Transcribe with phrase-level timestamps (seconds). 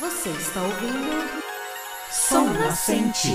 [0.00, 1.28] Você está ouvindo
[2.08, 3.32] Som Nascente.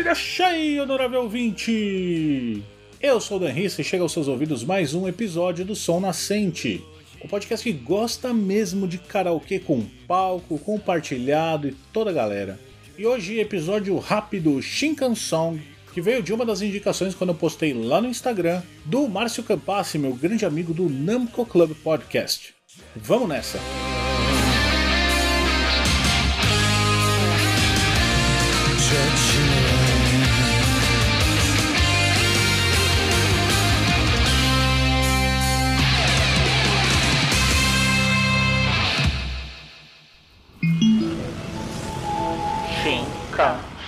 [0.00, 2.64] Irachai, honorável ouvinte!
[3.00, 6.00] Eu sou o Dan Rissa e chega aos seus ouvidos mais um episódio do Som
[6.00, 6.82] Nascente,
[7.24, 12.60] o podcast que gosta mesmo de karaokê com palco, compartilhado e toda a galera.
[12.98, 15.60] E hoje episódio rápido Shinkan Song,
[15.94, 19.98] que veio de uma das indicações quando eu postei lá no Instagram do Márcio Campassi,
[19.98, 22.54] meu grande amigo do Namco Club Podcast.
[22.94, 23.58] Vamos nessa!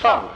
[0.00, 0.30] Song.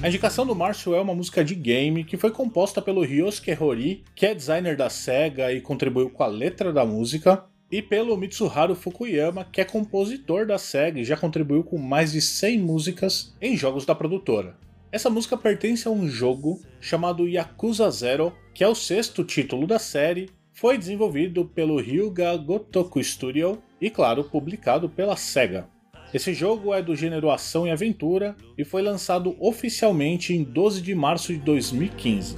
[0.00, 4.04] A indicação do Márcio é uma música de game que foi composta pelo Ryosuke Hori,
[4.14, 7.44] que é designer da SEGA e contribuiu com a letra da música,
[7.74, 12.20] e pelo Mitsuharu Fukuyama, que é compositor da SEGA e já contribuiu com mais de
[12.20, 14.56] 100 músicas em jogos da produtora.
[14.92, 19.80] Essa música pertence a um jogo chamado Yakuza Zero, que é o sexto título da
[19.80, 25.68] série, foi desenvolvido pelo Ryuga Gotoku Studio e, claro, publicado pela SEGA.
[26.14, 30.94] Esse jogo é do gênero ação e aventura e foi lançado oficialmente em 12 de
[30.94, 32.36] março de 2015.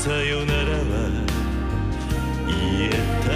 [0.00, 1.26] さよならは
[2.46, 2.90] 言え
[3.24, 3.28] た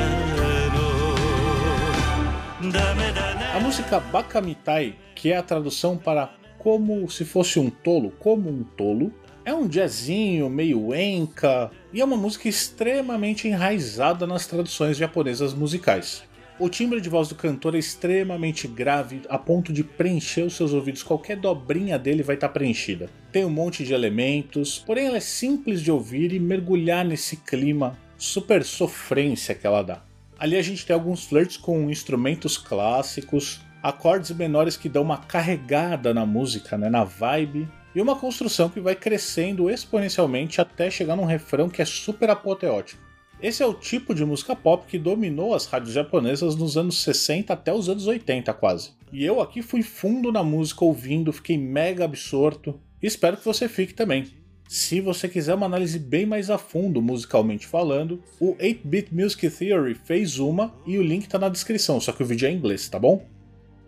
[2.64, 8.50] のダメだな A música Bakamitai, que é a tradução para como se fosse um tolo, como
[8.50, 9.12] um tolo,
[9.44, 16.22] é um jazzinho meio enka e é uma música extremamente enraizada nas traduções japonesas musicais.
[16.57, 20.71] O timbre de voz do cantor é extremamente grave, a ponto de preencher os seus
[20.71, 21.03] ouvidos.
[21.03, 23.09] Qualquer dobrinha dele vai estar preenchida.
[23.29, 27.99] Tem um monte de elementos, porém ela é simples de ouvir e mergulhar nesse clima
[28.17, 30.01] super sofrência que ela dá.
[30.39, 36.13] Ali a gente tem alguns flirts com instrumentos clássicos, acordes menores que dão uma carregada
[36.13, 41.25] na música, né, na vibe, e uma construção que vai crescendo exponencialmente até chegar num
[41.25, 43.03] refrão que é super apoteótico.
[43.41, 47.51] Esse é o tipo de música pop que dominou as rádios japonesas nos anos 60
[47.51, 48.91] até os anos 80 quase.
[49.11, 53.93] E eu aqui fui fundo na música ouvindo, fiquei mega absorto, espero que você fique
[53.93, 54.25] também.
[54.67, 59.93] Se você quiser uma análise bem mais a fundo, musicalmente falando, o 8-Bit Music Theory
[59.93, 62.89] fez uma e o link tá na descrição, só que o vídeo é em inglês,
[62.89, 63.23] tá bom?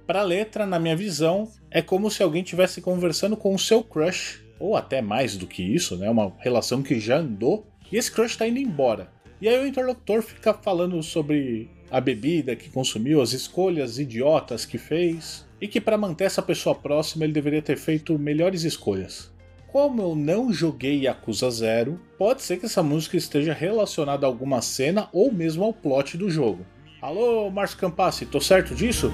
[0.05, 3.83] Para a letra, na minha visão, é como se alguém estivesse conversando com o seu
[3.83, 6.09] crush, ou até mais do que isso, né?
[6.09, 9.11] Uma relação que já andou, e esse crush está indo embora.
[9.39, 14.77] E aí o interlocutor fica falando sobre a bebida que consumiu, as escolhas idiotas que
[14.77, 19.31] fez, e que para manter essa pessoa próxima ele deveria ter feito melhores escolhas.
[19.67, 24.61] Como eu não joguei Yakuza Zero, pode ser que essa música esteja relacionada a alguma
[24.61, 26.65] cena ou mesmo ao plot do jogo.
[27.01, 29.11] Alô, Márcio Campassi, tô certo disso?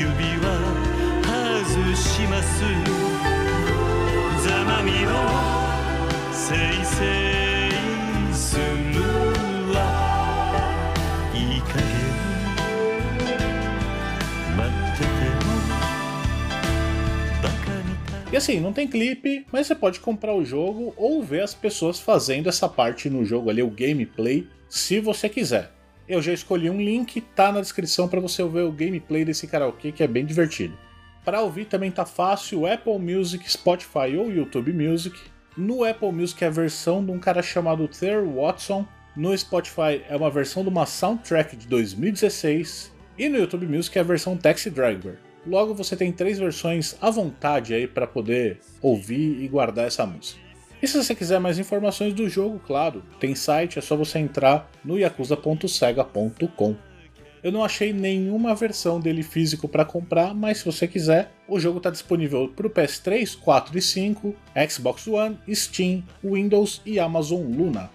[0.00, 0.86] 指輪
[1.22, 2.60] 外します
[4.46, 5.10] ざまみの
[6.32, 7.04] せいせ
[7.68, 8.62] いする
[9.74, 9.76] わ
[11.34, 11.86] いい加減
[14.56, 15.08] 待ってて
[15.44, 15.48] も
[17.42, 21.98] バカみたい E assim, não tem clipe, mas você pode comprar o jogo ou ver as pessoas
[21.98, 25.72] fazendo essa parte no jogo ali, o gameplay, se você quiser.
[26.11, 29.93] Eu já escolhi um link, tá na descrição para você ver o gameplay desse karaokê
[29.93, 30.77] que é bem divertido.
[31.23, 35.17] Para ouvir também tá fácil, Apple Music, Spotify ou YouTube Music.
[35.55, 38.85] No Apple Music é a versão de um cara chamado Ther Watson.
[39.15, 42.91] No Spotify é uma versão de uma soundtrack de 2016.
[43.17, 45.17] E no YouTube Music é a versão Taxi Driver.
[45.47, 50.40] Logo você tem três versões à vontade aí para poder ouvir e guardar essa música.
[50.81, 54.69] E se você quiser mais informações do jogo, claro, tem site, é só você entrar
[54.83, 56.75] no yakuza.sega.com.
[57.43, 61.77] Eu não achei nenhuma versão dele físico para comprar, mas se você quiser, o jogo
[61.77, 64.35] está disponível para o PS3, 4 e 5,
[64.69, 67.89] Xbox One, Steam, Windows e Amazon Luna.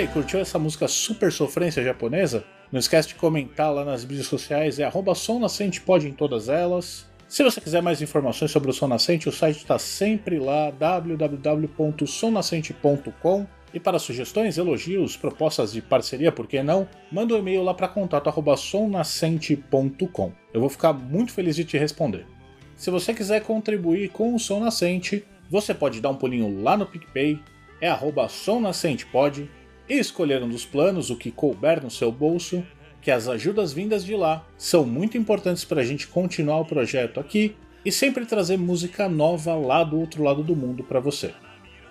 [0.00, 2.42] Aí, curtiu essa música super sofrência japonesa?
[2.72, 6.48] Não esquece de comentar lá nas mídias sociais, é arroba Som Nascente pode em todas
[6.48, 7.06] elas.
[7.28, 13.46] Se você quiser mais informações sobre o Som Nascente, o site está sempre lá, www.somnascente.com.
[13.72, 16.88] E para sugestões, elogios, propostas de parceria, por que não?
[17.12, 20.32] Manda um e-mail lá para contato@somnascente.com.
[20.52, 22.26] Eu vou ficar muito feliz de te responder.
[22.74, 26.86] Se você quiser contribuir com o Som Nascente, você pode dar um pulinho lá no
[26.86, 27.38] PicPay,
[27.80, 29.48] é arroba somnascentepod
[29.90, 32.64] e escolher um dos planos, o que couber no seu bolso,
[33.02, 37.18] que as ajudas vindas de lá são muito importantes para a gente continuar o projeto
[37.18, 41.32] aqui e sempre trazer música nova lá do outro lado do mundo para você.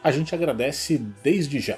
[0.02, 1.78] A gente agradece desde já.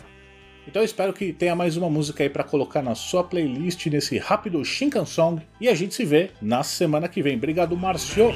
[0.68, 4.64] Então espero que tenha mais uma música aí para colocar na sua playlist nesse rápido
[4.64, 7.36] Shinkan Song e a gente se vê na semana que vem.
[7.36, 8.32] Obrigado, Márcio!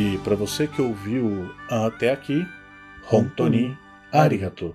[0.00, 2.48] E para você que ouviu até aqui,
[3.12, 3.76] Hontoni
[4.10, 4.74] Arigato.